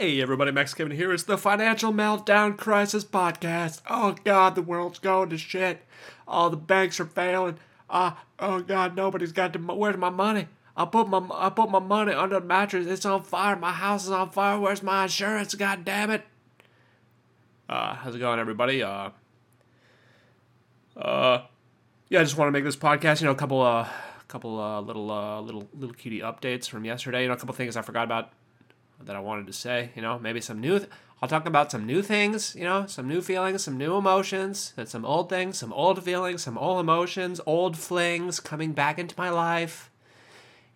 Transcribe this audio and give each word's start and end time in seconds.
Hey 0.00 0.22
everybody, 0.22 0.52
Max 0.52 0.74
Kevin 0.74 0.96
here. 0.96 1.12
It's 1.12 1.24
the 1.24 1.36
Financial 1.36 1.92
Meltdown 1.92 2.56
Crisis 2.56 3.04
Podcast. 3.04 3.82
Oh 3.90 4.14
god, 4.22 4.54
the 4.54 4.62
world's 4.62 5.00
going 5.00 5.28
to 5.30 5.36
shit. 5.36 5.82
All 6.28 6.50
the 6.50 6.56
banks 6.56 7.00
are 7.00 7.04
failing. 7.04 7.58
Ah, 7.90 8.22
oh 8.38 8.60
god, 8.60 8.94
nobody's 8.94 9.32
got 9.32 9.52
the 9.52 9.58
where's 9.58 9.96
my 9.96 10.08
money? 10.08 10.46
I 10.76 10.84
put 10.84 11.08
my 11.08 11.20
I 11.34 11.50
put 11.50 11.68
my 11.68 11.80
money 11.80 12.12
under 12.12 12.38
the 12.38 12.46
mattress. 12.46 12.86
It's 12.86 13.04
on 13.04 13.24
fire. 13.24 13.56
My 13.56 13.72
house 13.72 14.04
is 14.04 14.12
on 14.12 14.30
fire. 14.30 14.60
Where's 14.60 14.84
my 14.84 15.02
insurance? 15.02 15.56
God 15.56 15.84
damn 15.84 16.10
it. 16.10 16.22
Uh, 17.68 17.96
how's 17.96 18.14
it 18.14 18.20
going, 18.20 18.38
everybody? 18.38 18.84
Uh, 18.84 19.10
uh, 20.96 21.42
yeah, 22.08 22.20
I 22.20 22.22
just 22.22 22.36
want 22.36 22.46
to 22.46 22.52
make 22.52 22.62
this 22.62 22.76
podcast. 22.76 23.20
You 23.20 23.24
know, 23.24 23.32
a 23.32 23.34
couple 23.34 23.60
uh, 23.62 23.88
couple 24.28 24.60
uh, 24.60 24.80
little 24.80 25.10
uh, 25.10 25.40
little 25.40 25.66
little 25.74 25.96
cutie 25.96 26.20
updates 26.20 26.68
from 26.68 26.84
yesterday. 26.84 27.22
You 27.22 27.28
know, 27.28 27.34
a 27.34 27.36
couple 27.36 27.56
things 27.56 27.76
I 27.76 27.82
forgot 27.82 28.04
about 28.04 28.30
that 29.04 29.16
I 29.16 29.20
wanted 29.20 29.46
to 29.46 29.52
say. 29.52 29.90
You 29.94 30.02
know, 30.02 30.18
maybe 30.18 30.40
some 30.40 30.60
new. 30.60 30.78
Th- 30.78 30.90
I'll 31.20 31.28
talk 31.28 31.46
about 31.46 31.70
some 31.70 31.86
new 31.86 32.02
things. 32.02 32.54
You 32.54 32.64
know, 32.64 32.86
some 32.86 33.08
new 33.08 33.20
feelings, 33.20 33.64
some 33.64 33.76
new 33.76 33.96
emotions, 33.96 34.72
and 34.76 34.88
some 34.88 35.04
old 35.04 35.28
things, 35.28 35.58
some 35.58 35.72
old 35.72 36.02
feelings, 36.02 36.42
some 36.42 36.58
old 36.58 36.80
emotions, 36.80 37.40
old 37.46 37.76
flings 37.76 38.40
coming 38.40 38.72
back 38.72 38.98
into 38.98 39.14
my 39.18 39.30
life. 39.30 39.90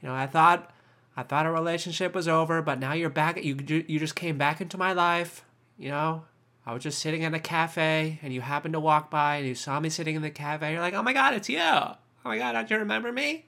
You 0.00 0.08
know, 0.08 0.14
I 0.14 0.26
thought 0.26 0.72
I 1.16 1.22
thought 1.22 1.46
a 1.46 1.50
relationship 1.50 2.14
was 2.14 2.26
over, 2.28 2.62
but 2.62 2.78
now 2.78 2.92
you're 2.92 3.10
back. 3.10 3.42
You 3.42 3.56
you 3.68 3.98
just 3.98 4.16
came 4.16 4.38
back 4.38 4.60
into 4.60 4.78
my 4.78 4.92
life. 4.92 5.44
You 5.78 5.90
know, 5.90 6.24
I 6.66 6.72
was 6.72 6.82
just 6.82 6.98
sitting 7.00 7.22
in 7.22 7.34
a 7.34 7.40
cafe, 7.40 8.18
and 8.22 8.32
you 8.32 8.40
happened 8.40 8.74
to 8.74 8.80
walk 8.80 9.10
by, 9.10 9.36
and 9.36 9.46
you 9.46 9.54
saw 9.54 9.78
me 9.80 9.90
sitting 9.90 10.16
in 10.16 10.22
the 10.22 10.30
cafe. 10.30 10.72
You're 10.72 10.80
like, 10.80 10.94
"Oh 10.94 11.02
my 11.02 11.12
God, 11.12 11.34
it's 11.34 11.48
you! 11.48 11.58
Oh 11.60 11.96
my 12.24 12.38
God, 12.38 12.52
don't 12.52 12.70
you 12.70 12.78
remember 12.78 13.12
me? 13.12 13.46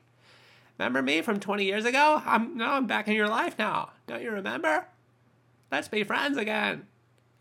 Remember 0.79 1.03
me 1.03 1.23
from 1.23 1.41
20 1.41 1.65
years 1.65 1.85
ago? 1.85 2.23
I'm 2.25 2.57
now 2.57 2.75
I'm 2.75 2.87
back 2.87 3.09
in 3.09 3.15
your 3.15 3.29
life 3.29 3.59
now. 3.59 3.91
Don't 4.07 4.23
you 4.23 4.31
remember? 4.31 4.87
Let's 5.71 5.89
be 5.89 6.05
friends 6.05 6.37
again. 6.37 6.87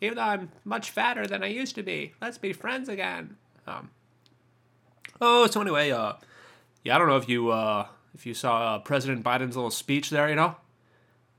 Even 0.02 0.18
though 0.18 0.24
I'm 0.24 0.52
much 0.64 0.92
fatter 0.92 1.26
than 1.26 1.44
I 1.44 1.48
used 1.48 1.76
to 1.76 1.84
be, 1.84 2.14
let's 2.22 2.38
be 2.38 2.54
friends 2.54 2.90
again." 2.90 3.38
Um. 3.66 3.90
Oh, 5.22 5.48
so 5.48 5.62
anyway, 5.62 5.92
uh, 5.92 6.14
yeah, 6.84 6.96
I 6.96 7.00
don't 7.00 7.08
know 7.08 7.18
if 7.18 7.30
you 7.30 7.50
uh 7.50 7.88
if 8.14 8.26
you 8.26 8.34
saw 8.34 8.76
uh, 8.76 8.80
President 8.80 9.24
Biden's 9.24 9.56
little 9.56 9.72
speech 9.72 10.10
there, 10.10 10.30
you 10.30 10.36
know, 10.36 10.56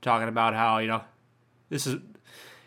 talking 0.01 0.27
about 0.27 0.53
how 0.53 0.79
you 0.79 0.87
know 0.87 1.03
this 1.69 1.87
is 1.87 1.99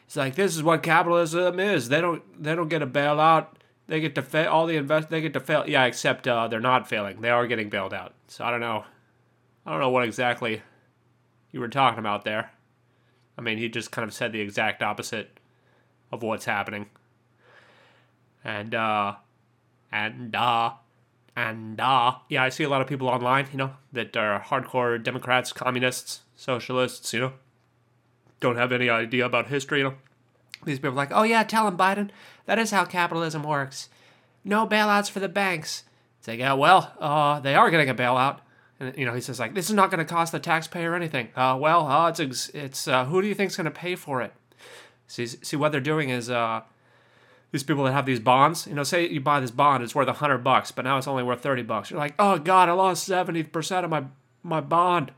it's 0.07 0.17
like 0.17 0.37
this 0.37 0.57
is 0.57 0.63
what 0.63 0.83
capitalism 0.83 1.61
is. 1.61 1.91
They 1.91 2.01
don't 2.01 2.23
they 2.43 2.55
don't 2.55 2.69
get 2.69 2.81
a 2.81 2.87
bailout. 2.87 3.49
They 3.89 4.01
get 4.01 4.15
to 4.15 4.23
fail. 4.23 4.51
All 4.51 4.67
the 4.67 4.77
invest 4.77 5.11
they 5.11 5.21
get 5.21 5.35
to 5.35 5.41
fail. 5.41 5.65
Yeah, 5.67 5.85
except 5.85 6.27
uh, 6.27 6.49
they're 6.49 6.61
not 6.61 6.89
failing. 6.89 7.21
They 7.21 7.31
are 7.31 7.47
getting 7.47 7.69
bailed 7.69 7.93
out. 7.93 8.15
So 8.29 8.45
I 8.45 8.51
don't 8.51 8.61
know. 8.61 8.85
I 9.69 9.73
don't 9.73 9.81
know 9.81 9.91
what 9.91 10.05
exactly 10.05 10.63
you 11.53 11.61
were 11.61 11.69
talking 11.69 11.99
about 11.99 12.25
there. 12.25 12.53
I 13.37 13.43
mean, 13.43 13.59
he 13.59 13.69
just 13.69 13.91
kind 13.91 14.09
of 14.09 14.15
said 14.15 14.33
the 14.33 14.41
exact 14.41 14.83
opposite 14.83 15.39
of 16.11 16.23
what's 16.23 16.47
happening. 16.47 16.87
And 18.43 18.75
uh, 18.75 19.17
and 19.93 20.35
uh, 20.35 20.71
and 21.37 21.79
uh, 21.79 22.15
yeah, 22.31 22.45
I 22.45 22.49
see 22.49 22.65
a 22.65 22.69
lot 22.71 22.81
of 22.81 22.87
people 22.87 23.09
online, 23.09 23.47
you 23.53 23.59
know, 23.59 23.73
that 23.93 24.17
are 24.17 24.41
hardcore 24.41 25.03
Democrats, 25.03 25.53
communists, 25.53 26.23
socialists, 26.35 27.13
you 27.13 27.21
know, 27.21 27.33
don't 28.41 28.57
have 28.57 28.73
any 28.73 28.89
idea 28.89 29.27
about 29.27 29.49
history, 29.49 29.81
you 29.81 29.85
know. 29.85 29.95
These 30.65 30.79
people 30.79 30.93
are 30.93 30.95
like, 30.95 31.13
oh 31.13 31.25
yeah, 31.25 31.43
tell 31.43 31.67
them, 31.67 31.77
Biden, 31.77 32.09
that 32.47 32.59
is 32.59 32.71
how 32.71 32.87
capitalism 32.87 33.43
works. 33.43 33.91
No 34.45 34.67
bailouts 34.67 35.11
for 35.11 35.21
the 35.21 35.29
banks. 35.29 35.85
It's 36.21 36.29
like, 36.29 36.39
yeah, 36.39 36.55
well, 36.55 36.95
uh, 36.99 37.39
they 37.41 37.55
are 37.55 37.71
getting 37.71 37.91
a 37.91 37.95
bailout. 37.95 38.39
And, 38.81 38.97
you 38.97 39.05
know, 39.05 39.15
he 39.15 39.21
says, 39.21 39.41
like, 39.41 39.55
this 39.55 39.69
is 39.69 39.75
not 39.75 39.91
going 39.91 39.99
to 39.99 40.05
cost 40.05 40.33
the 40.33 40.39
taxpayer 40.39 40.95
anything. 40.95 41.29
Uh, 41.35 41.57
well, 41.61 41.87
uh, 41.87 42.09
it's, 42.09 42.21
ex- 42.21 42.51
it's 42.55 42.87
uh, 42.87 43.05
who 43.07 43.21
do 43.21 43.29
you 43.29 43.35
think's 43.35 43.57
going 43.57 43.65
to 43.65 43.71
pay 43.71 43.95
for 43.95 44.23
it? 44.23 44.33
See, 45.07 45.27
see, 45.27 45.57
what 45.57 45.73
they're 45.73 45.81
doing 45.81 46.11
is, 46.11 46.31
uh, 46.31 46.63
these 47.51 47.63
people 47.63 47.85
that 47.85 47.93
have 47.93 48.05
these 48.05 48.21
bonds, 48.21 48.67
you 48.67 48.75
know, 48.75 48.83
say 48.83 49.09
you 49.09 49.21
buy 49.21 49.41
this 49.41 49.51
bond, 49.51 49.83
it's 49.83 49.95
worth 49.95 50.09
a 50.09 50.13
hundred 50.13 50.45
bucks, 50.45 50.71
but 50.71 50.85
now 50.85 50.99
it's 50.99 51.09
only 51.09 51.23
worth 51.23 51.41
thirty 51.41 51.63
bucks. 51.63 51.91
You're 51.91 51.99
like, 51.99 52.15
oh 52.19 52.39
god, 52.39 52.69
I 52.69 52.73
lost 52.73 53.05
seventy 53.05 53.43
percent 53.43 53.85
of 53.85 53.91
my 53.91 54.05
my 54.43 54.61
bond. 54.61 55.13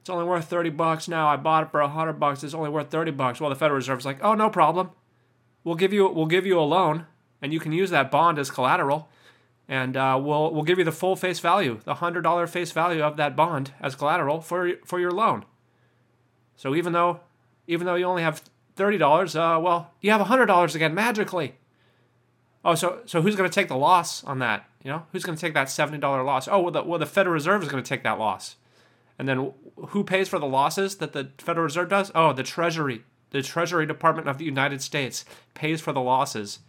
It's 0.00 0.08
only 0.08 0.24
worth 0.24 0.46
thirty 0.46 0.70
bucks 0.70 1.08
now. 1.08 1.28
I 1.28 1.36
bought 1.36 1.64
it 1.64 1.70
for 1.70 1.80
a 1.80 1.88
hundred 1.88 2.14
bucks. 2.14 2.42
It's 2.42 2.54
only 2.54 2.70
worth 2.70 2.90
thirty 2.90 3.10
bucks. 3.10 3.38
Well, 3.38 3.50
the 3.50 3.56
Federal 3.56 3.76
Reserve's 3.76 4.06
like, 4.06 4.24
oh, 4.24 4.34
no 4.34 4.48
problem. 4.48 4.92
We'll 5.62 5.74
give 5.74 5.92
you 5.92 6.08
we'll 6.08 6.24
give 6.24 6.46
you 6.46 6.58
a 6.58 6.62
loan, 6.62 7.06
and 7.42 7.52
you 7.52 7.60
can 7.60 7.72
use 7.72 7.90
that 7.90 8.10
bond 8.10 8.38
as 8.38 8.50
collateral, 8.50 9.10
and 9.68 9.96
uh, 9.96 10.20
we'll 10.22 10.52
we'll 10.52 10.62
give 10.62 10.78
you 10.78 10.84
the 10.84 10.92
full 10.92 11.16
face 11.16 11.40
value, 11.40 11.80
the 11.84 11.94
hundred 11.94 12.22
dollar 12.22 12.46
face 12.46 12.72
value 12.72 13.02
of 13.02 13.16
that 13.16 13.36
bond 13.36 13.72
as 13.80 13.94
collateral 13.94 14.40
for 14.40 14.72
for 14.84 15.00
your 15.00 15.10
loan. 15.10 15.44
So 16.56 16.74
even 16.74 16.92
though 16.92 17.20
even 17.66 17.86
though 17.86 17.94
you 17.94 18.04
only 18.04 18.22
have 18.22 18.42
thirty 18.76 18.98
dollars, 18.98 19.34
uh, 19.36 19.58
well, 19.60 19.92
you 20.00 20.10
have 20.10 20.20
hundred 20.20 20.46
dollars 20.46 20.74
again 20.74 20.94
magically. 20.94 21.54
Oh, 22.64 22.74
so 22.74 23.00
so 23.06 23.20
who's 23.22 23.36
going 23.36 23.48
to 23.48 23.54
take 23.54 23.68
the 23.68 23.76
loss 23.76 24.24
on 24.24 24.38
that? 24.38 24.64
You 24.82 24.90
know, 24.90 25.06
who's 25.12 25.24
going 25.24 25.36
to 25.36 25.40
take 25.40 25.54
that 25.54 25.70
seventy 25.70 25.98
dollar 25.98 26.22
loss? 26.22 26.48
Oh, 26.48 26.60
well, 26.60 26.72
the 26.72 26.82
well 26.82 26.98
the 26.98 27.06
Federal 27.06 27.34
Reserve 27.34 27.62
is 27.62 27.68
going 27.68 27.82
to 27.82 27.88
take 27.88 28.02
that 28.04 28.18
loss, 28.18 28.56
and 29.18 29.28
then 29.28 29.52
who 29.88 30.04
pays 30.04 30.28
for 30.28 30.38
the 30.38 30.46
losses 30.46 30.96
that 30.96 31.12
the 31.12 31.30
Federal 31.38 31.64
Reserve 31.64 31.88
does? 31.88 32.10
Oh, 32.14 32.32
the 32.32 32.42
Treasury, 32.42 33.02
the 33.30 33.42
Treasury 33.42 33.86
Department 33.86 34.28
of 34.28 34.38
the 34.38 34.44
United 34.44 34.82
States 34.82 35.24
pays 35.54 35.80
for 35.80 35.92
the 35.92 36.00
losses 36.00 36.60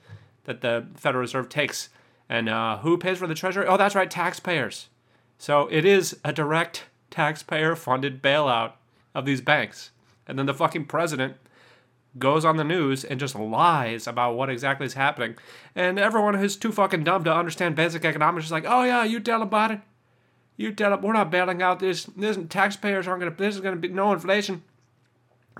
that 0.45 0.61
the 0.61 0.87
Federal 0.95 1.21
Reserve 1.21 1.49
takes, 1.49 1.89
and 2.29 2.49
uh, 2.49 2.77
who 2.79 2.97
pays 2.97 3.17
for 3.17 3.27
the 3.27 3.35
Treasury? 3.35 3.65
Oh, 3.67 3.77
that's 3.77 3.95
right, 3.95 4.09
taxpayers. 4.09 4.89
So 5.37 5.67
it 5.71 5.85
is 5.85 6.17
a 6.23 6.33
direct 6.33 6.85
taxpayer-funded 7.11 8.21
bailout 8.21 8.73
of 9.13 9.25
these 9.25 9.41
banks, 9.41 9.91
and 10.27 10.37
then 10.37 10.45
the 10.45 10.53
fucking 10.53 10.85
president 10.85 11.37
goes 12.17 12.45
on 12.45 12.57
the 12.57 12.63
news 12.63 13.03
and 13.03 13.19
just 13.19 13.35
lies 13.35 14.07
about 14.07 14.35
what 14.35 14.49
exactly 14.49 14.85
is 14.85 14.93
happening. 14.93 15.35
And 15.75 15.99
everyone 15.99 16.35
who's 16.35 16.55
too 16.55 16.71
fucking 16.71 17.03
dumb 17.03 17.23
to 17.25 17.33
understand 17.33 17.75
basic 17.75 18.05
economics 18.05 18.45
is 18.45 18.51
like, 18.51 18.65
oh 18.65 18.83
yeah, 18.83 19.03
you 19.03 19.19
tell 19.19 19.41
about 19.41 19.71
it. 19.71 19.81
You 20.57 20.71
tell 20.71 20.91
them 20.91 21.01
we're 21.01 21.13
not 21.13 21.31
bailing 21.31 21.61
out 21.61 21.79
this. 21.79 22.05
This 22.05 22.39
taxpayers 22.49 23.07
aren't 23.07 23.19
gonna. 23.19 23.35
This 23.35 23.55
is 23.55 23.61
gonna 23.61 23.75
be 23.75 23.89
no 23.89 24.13
inflation. 24.13 24.63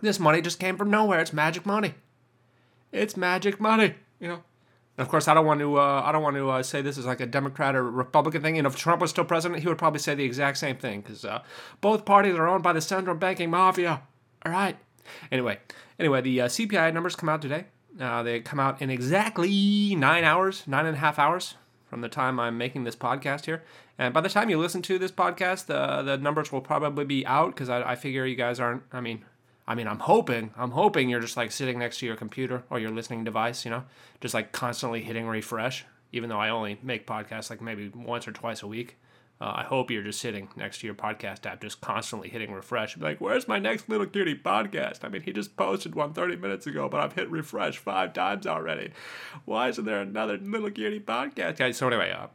This 0.02 0.20
money 0.20 0.42
just 0.42 0.60
came 0.60 0.78
from 0.78 0.90
nowhere. 0.90 1.20
It's 1.20 1.34
magic 1.34 1.66
money. 1.66 1.96
It's 2.94 3.18
magic 3.18 3.60
money. 3.60 3.96
You 4.20 4.28
know. 4.30 4.44
Of 4.98 5.10
course, 5.10 5.28
I 5.28 5.34
don't 5.34 5.46
want 5.46 5.60
to. 5.60 5.78
Uh, 5.78 6.04
I 6.06 6.12
don't 6.12 6.24
want 6.24 6.38
to 6.38 6.50
uh, 6.50 6.64
say 6.64 6.82
this 6.82 6.98
is 6.98 7.06
like 7.06 7.20
a 7.20 7.26
Democrat 7.26 7.76
or 7.76 7.84
Republican 7.84 8.42
thing. 8.42 8.58
And 8.58 8.66
if 8.66 8.78
Trump 8.78 9.02
was 9.02 9.10
still 9.10 9.26
president, 9.26 9.62
he 9.62 9.68
would 9.68 9.78
probably 9.78 10.00
say 10.00 10.16
the 10.16 10.24
exact 10.24 10.58
same 10.58 10.78
thing 10.78 11.02
because 11.02 11.26
uh, 11.26 11.42
both 11.82 12.06
parties 12.06 12.36
are 12.36 12.48
owned 12.48 12.64
by 12.64 12.72
the 12.72 12.82
central 12.82 13.16
banking 13.16 13.50
mafia. 13.50 14.02
All 14.46 14.52
right. 14.52 14.78
Anyway, 15.32 15.60
anyway, 16.00 16.22
the 16.22 16.42
uh, 16.42 16.48
CPI 16.48 16.94
numbers 16.94 17.16
come 17.16 17.30
out 17.30 17.42
today. 17.42 17.66
Uh, 18.00 18.24
they 18.24 18.40
come 18.40 18.60
out 18.60 18.82
in 18.82 18.90
exactly 18.90 19.96
nine 19.96 20.24
hours, 20.24 20.64
nine 20.66 20.86
and 20.86 20.96
a 20.96 21.00
half 21.00 21.20
hours 21.20 21.56
from 21.90 22.02
the 22.02 22.10
time 22.10 22.40
I'm 22.40 22.58
making 22.58 22.84
this 22.84 22.96
podcast 22.96 23.46
here. 23.46 23.64
And 23.98 24.14
by 24.14 24.22
the 24.22 24.30
time 24.30 24.50
you 24.50 24.58
listen 24.60 24.82
to 24.84 24.98
this 24.98 25.12
podcast, 25.12 25.66
the 25.66 26.04
the 26.04 26.18
numbers 26.18 26.52
will 26.52 26.62
probably 26.62 27.06
be 27.06 27.26
out 27.26 27.54
because 27.54 27.70
I, 27.70 27.92
I 27.92 27.96
figure 27.96 28.26
you 28.26 28.36
guys 28.36 28.60
aren't. 28.60 28.84
I 28.94 29.02
mean, 29.02 29.26
I 29.68 29.76
mean, 29.76 29.88
I'm 29.88 30.00
hoping, 30.00 30.52
I'm 30.58 30.72
hoping 30.72 31.10
you're 31.10 31.20
just 31.20 31.38
like 31.38 31.52
sitting 31.52 31.80
next 31.80 32.00
to 32.00 32.06
your 32.06 32.16
computer 32.16 32.64
or 32.70 32.80
your 32.80 32.92
listening 32.92 33.24
device, 33.24 33.66
you 33.66 33.72
know, 33.72 33.84
just 34.22 34.34
like 34.34 34.52
constantly 34.52 35.02
hitting 35.02 35.28
refresh. 35.28 35.86
Even 36.12 36.30
though 36.30 36.40
I 36.40 36.50
only 36.50 36.80
make 36.84 37.08
podcasts 37.08 37.50
like 37.50 37.62
maybe 37.62 37.90
once 37.90 38.28
or 38.28 38.32
twice 38.32 38.62
a 38.62 38.68
week. 38.68 38.98
Uh, 39.42 39.52
I 39.58 39.64
hope 39.64 39.92
you're 39.92 40.04
just 40.04 40.22
sitting 40.22 40.48
next 40.56 40.80
to 40.80 40.88
your 40.88 40.96
podcast 40.96 41.46
app, 41.46 41.60
just 41.62 41.82
constantly 41.82 42.30
hitting 42.30 42.54
refresh. 42.54 42.98
Like, 42.98 43.20
where's 43.20 43.50
my 43.50 43.60
next 43.60 43.90
little 43.90 44.06
cutie 44.06 44.36
podcast? 44.36 45.04
I 45.04 45.10
mean, 45.10 45.24
he 45.24 45.34
just 45.34 45.58
posted 45.58 45.94
one 45.94 46.14
30 46.14 46.38
minutes 46.38 46.68
ago, 46.68 46.88
but 46.88 47.02
I've 47.02 47.14
hit 47.14 47.30
refresh 47.30 47.78
five 47.78 48.14
times 48.14 48.48
already. 48.48 48.92
Why 49.44 49.68
isn't 49.68 49.84
there 49.84 50.00
another 50.00 50.38
little 50.38 50.72
cutie 50.72 51.02
podcast? 51.02 51.60
Yeah, 51.60 51.72
so 51.72 51.88
anyway, 51.88 52.12
uh, 52.12 52.28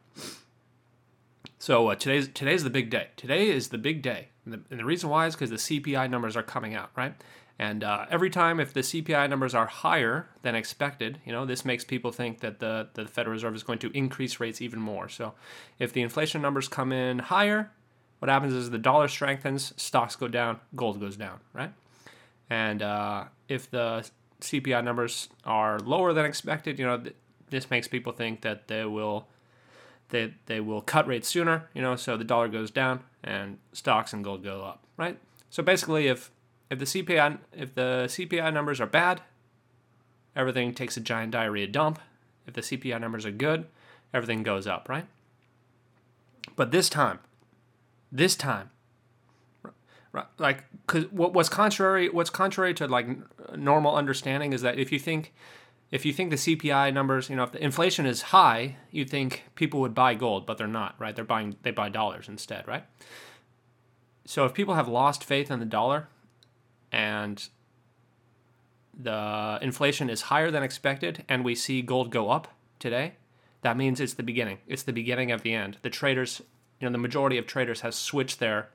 so 1.58 1.88
uh, 1.88 1.94
today's 1.94 2.28
today's 2.28 2.64
the 2.64 2.70
big 2.70 2.90
day. 2.90 3.08
Today 3.16 3.48
is 3.48 3.68
the 3.68 3.78
big 3.78 4.02
day, 4.02 4.28
and 4.44 4.54
the, 4.54 4.60
and 4.70 4.80
the 4.80 4.84
reason 4.84 5.10
why 5.10 5.26
is 5.26 5.34
because 5.34 5.50
the 5.50 5.56
CPI 5.56 6.10
numbers 6.10 6.36
are 6.36 6.42
coming 6.42 6.74
out, 6.74 6.90
right? 6.96 7.14
And 7.58 7.84
uh, 7.84 8.06
every 8.10 8.30
time 8.30 8.58
if 8.58 8.72
the 8.72 8.80
CPI 8.80 9.28
numbers 9.28 9.54
are 9.54 9.66
higher 9.66 10.30
than 10.40 10.54
expected, 10.54 11.18
you 11.26 11.32
know, 11.32 11.44
this 11.44 11.62
makes 11.62 11.84
people 11.84 12.10
think 12.10 12.40
that 12.40 12.58
the, 12.58 12.88
the 12.94 13.06
Federal 13.06 13.34
Reserve 13.34 13.54
is 13.54 13.62
going 13.62 13.78
to 13.80 13.90
increase 13.90 14.40
rates 14.40 14.62
even 14.62 14.80
more. 14.80 15.10
So 15.10 15.34
if 15.78 15.92
the 15.92 16.00
inflation 16.00 16.40
numbers 16.40 16.68
come 16.68 16.90
in 16.90 17.18
higher, 17.18 17.70
what 18.18 18.30
happens 18.30 18.54
is 18.54 18.70
the 18.70 18.78
dollar 18.78 19.08
strengthens, 19.08 19.74
stocks 19.76 20.16
go 20.16 20.26
down, 20.26 20.60
gold 20.74 21.00
goes 21.00 21.18
down, 21.18 21.40
right? 21.52 21.72
And 22.48 22.80
uh, 22.80 23.24
if 23.48 23.70
the 23.70 24.08
CPI 24.40 24.82
numbers 24.82 25.28
are 25.44 25.78
lower 25.80 26.14
than 26.14 26.24
expected, 26.24 26.78
you 26.78 26.86
know, 26.86 26.98
th- 26.98 27.14
this 27.50 27.70
makes 27.70 27.88
people 27.88 28.12
think 28.12 28.40
that 28.40 28.68
they 28.68 28.86
will 28.86 29.28
they, 30.10 30.34
they 30.46 30.60
will 30.60 30.80
cut 30.80 31.06
rates 31.06 31.28
sooner, 31.28 31.68
you 31.74 31.82
know, 31.82 31.96
so 31.96 32.16
the 32.16 32.24
dollar 32.24 32.48
goes 32.48 32.70
down 32.70 33.02
and 33.22 33.58
stocks 33.72 34.12
and 34.12 34.24
gold 34.24 34.42
go 34.42 34.62
up, 34.62 34.82
right? 34.96 35.18
So 35.50 35.62
basically 35.62 36.06
if 36.08 36.30
if 36.70 36.78
the 36.78 36.84
CPI 36.84 37.38
if 37.52 37.74
the 37.74 38.04
CPI 38.08 38.52
numbers 38.52 38.80
are 38.80 38.86
bad, 38.86 39.22
everything 40.36 40.72
takes 40.72 40.96
a 40.96 41.00
giant 41.00 41.32
diarrhea 41.32 41.66
dump. 41.66 41.98
If 42.46 42.54
the 42.54 42.60
CPI 42.60 43.00
numbers 43.00 43.26
are 43.26 43.32
good, 43.32 43.66
everything 44.14 44.42
goes 44.42 44.66
up, 44.66 44.88
right? 44.88 45.06
But 46.56 46.70
this 46.70 46.88
time, 46.88 47.18
this 48.12 48.36
time, 48.36 48.70
like 50.38 50.64
what 51.10 51.32
what's 51.34 51.48
contrary 51.48 52.08
what's 52.08 52.30
contrary 52.30 52.74
to 52.74 52.86
like 52.86 53.06
normal 53.56 53.94
understanding 53.94 54.52
is 54.52 54.62
that 54.62 54.78
if 54.78 54.90
you 54.90 54.98
think 54.98 55.32
if 55.90 56.06
you 56.06 56.12
think 56.12 56.30
the 56.30 56.36
CPI 56.36 56.92
numbers, 56.94 57.28
you 57.28 57.36
know, 57.36 57.42
if 57.42 57.52
the 57.52 57.62
inflation 57.62 58.06
is 58.06 58.22
high, 58.22 58.76
you 58.90 59.04
think 59.04 59.44
people 59.54 59.80
would 59.80 59.94
buy 59.94 60.14
gold, 60.14 60.46
but 60.46 60.56
they're 60.56 60.68
not, 60.68 60.94
right? 60.98 61.14
They're 61.14 61.24
buying 61.24 61.56
they 61.62 61.72
buy 61.72 61.88
dollars 61.88 62.28
instead, 62.28 62.66
right? 62.68 62.84
So 64.24 64.44
if 64.44 64.54
people 64.54 64.74
have 64.74 64.86
lost 64.86 65.24
faith 65.24 65.50
in 65.50 65.58
the 65.58 65.66
dollar 65.66 66.08
and 66.92 67.48
the 68.96 69.58
inflation 69.60 70.08
is 70.08 70.22
higher 70.22 70.50
than 70.50 70.62
expected 70.62 71.24
and 71.28 71.44
we 71.44 71.54
see 71.54 71.82
gold 71.82 72.10
go 72.10 72.30
up 72.30 72.48
today, 72.78 73.14
that 73.62 73.76
means 73.76 74.00
it's 74.00 74.14
the 74.14 74.22
beginning. 74.22 74.58
It's 74.68 74.84
the 74.84 74.92
beginning 74.92 75.32
of 75.32 75.42
the 75.42 75.54
end. 75.54 75.78
The 75.82 75.90
traders, 75.90 76.40
you 76.78 76.86
know, 76.86 76.92
the 76.92 76.98
majority 76.98 77.38
of 77.38 77.46
traders 77.46 77.80
has 77.80 77.96
switched 77.96 78.38
their 78.38 78.68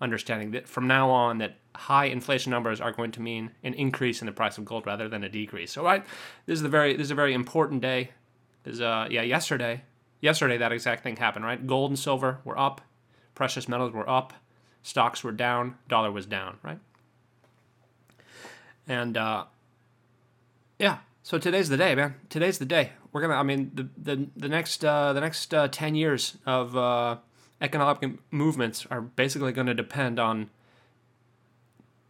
understanding 0.00 0.50
that 0.52 0.68
from 0.68 0.86
now 0.86 1.10
on 1.10 1.38
that 1.38 1.56
high 1.74 2.06
inflation 2.06 2.50
numbers 2.50 2.80
are 2.80 2.92
going 2.92 3.12
to 3.12 3.20
mean 3.20 3.50
an 3.62 3.74
increase 3.74 4.20
in 4.20 4.26
the 4.26 4.32
price 4.32 4.58
of 4.58 4.64
gold 4.64 4.86
rather 4.86 5.08
than 5.08 5.24
a 5.24 5.28
decrease. 5.28 5.72
So 5.72 5.82
right, 5.82 6.04
this 6.46 6.58
is 6.58 6.64
a 6.64 6.68
very 6.68 6.94
this 6.96 7.06
is 7.06 7.10
a 7.10 7.14
very 7.14 7.34
important 7.34 7.82
day. 7.82 8.10
Is 8.64 8.80
uh 8.80 9.06
yeah 9.10 9.22
yesterday 9.22 9.82
yesterday 10.20 10.58
that 10.58 10.72
exact 10.72 11.02
thing 11.02 11.16
happened 11.16 11.44
right. 11.44 11.66
Gold 11.66 11.90
and 11.90 11.98
silver 11.98 12.40
were 12.44 12.58
up, 12.58 12.80
precious 13.34 13.68
metals 13.68 13.92
were 13.92 14.08
up, 14.08 14.32
stocks 14.82 15.22
were 15.22 15.32
down, 15.32 15.76
dollar 15.88 16.10
was 16.10 16.26
down 16.26 16.58
right. 16.62 16.78
And 18.88 19.16
uh, 19.16 19.44
yeah, 20.78 20.98
so 21.22 21.38
today's 21.38 21.68
the 21.68 21.76
day, 21.76 21.94
man. 21.94 22.14
Today's 22.28 22.58
the 22.58 22.66
day. 22.66 22.92
We're 23.12 23.20
gonna. 23.20 23.34
I 23.34 23.42
mean, 23.42 23.70
the 23.74 23.88
the 23.96 24.28
the 24.36 24.48
next 24.48 24.84
uh, 24.84 25.12
the 25.12 25.20
next 25.20 25.52
uh, 25.52 25.68
ten 25.68 25.94
years 25.94 26.36
of 26.46 26.76
uh, 26.76 27.16
economic 27.60 28.18
movements 28.30 28.86
are 28.90 29.00
basically 29.00 29.52
going 29.52 29.66
to 29.66 29.74
depend 29.74 30.18
on 30.18 30.50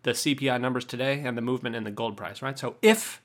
the 0.02 0.12
CPI 0.12 0.60
numbers 0.60 0.84
today 0.84 1.20
and 1.20 1.36
the 1.36 1.42
movement 1.42 1.74
in 1.74 1.84
the 1.84 1.90
gold 1.90 2.16
price, 2.16 2.42
right? 2.42 2.58
So 2.58 2.76
if 2.82 3.20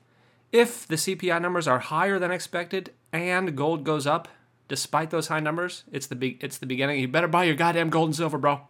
if 0.50 0.86
the 0.86 0.96
CPI 0.96 1.40
numbers 1.40 1.66
are 1.66 1.78
higher 1.78 2.18
than 2.18 2.30
expected 2.30 2.92
and 3.12 3.56
gold 3.56 3.84
goes 3.84 4.06
up 4.06 4.28
despite 4.68 5.10
those 5.10 5.28
high 5.28 5.40
numbers, 5.40 5.84
it's 5.92 6.06
the 6.06 6.16
be- 6.16 6.38
it's 6.40 6.58
the 6.58 6.66
beginning. 6.66 7.00
You 7.00 7.08
better 7.08 7.28
buy 7.28 7.44
your 7.44 7.54
goddamn 7.54 7.90
gold 7.90 8.08
and 8.08 8.16
silver, 8.16 8.38
bro. 8.38 8.60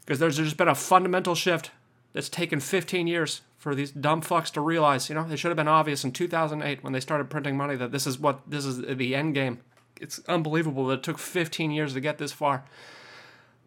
Because 0.00 0.18
there's 0.18 0.36
just 0.36 0.56
been 0.56 0.68
a 0.68 0.74
fundamental 0.74 1.34
shift 1.34 1.70
that's 2.12 2.28
taken 2.28 2.58
15 2.58 3.06
years 3.06 3.42
for 3.58 3.74
these 3.74 3.90
dumb 3.90 4.22
fucks 4.22 4.50
to 4.52 4.60
realize. 4.60 5.08
You 5.08 5.14
know, 5.14 5.26
it 5.30 5.36
should 5.38 5.50
have 5.50 5.56
been 5.56 5.68
obvious 5.68 6.04
in 6.04 6.12
2008 6.12 6.82
when 6.82 6.92
they 6.92 7.00
started 7.00 7.30
printing 7.30 7.56
money 7.56 7.76
that 7.76 7.92
this 7.92 8.06
is 8.06 8.18
what 8.18 8.40
this 8.46 8.64
is 8.64 8.78
the 8.96 9.14
end 9.14 9.34
game 9.34 9.60
it's 10.00 10.20
unbelievable 10.28 10.86
that 10.86 11.00
it 11.00 11.02
took 11.02 11.18
15 11.18 11.70
years 11.70 11.94
to 11.94 12.00
get 12.00 12.18
this 12.18 12.32
far. 12.32 12.64